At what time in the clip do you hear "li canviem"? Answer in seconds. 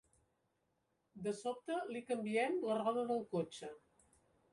1.91-2.57